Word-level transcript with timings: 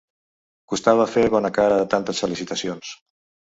Costava 0.73 1.05
fer 1.11 1.25
bona 1.37 1.53
cara 1.59 1.79
a 1.85 1.87
tantes 1.95 2.25
felicitacions. 2.27 2.99